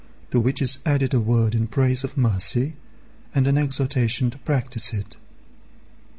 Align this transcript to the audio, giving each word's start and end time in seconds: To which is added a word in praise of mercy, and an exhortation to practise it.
To 0.31 0.39
which 0.39 0.63
is 0.63 0.79
added 0.83 1.13
a 1.13 1.19
word 1.19 1.53
in 1.53 1.67
praise 1.67 2.03
of 2.03 2.17
mercy, 2.17 2.73
and 3.35 3.45
an 3.45 3.55
exhortation 3.55 4.31
to 4.31 4.39
practise 4.39 4.93
it. 4.93 5.15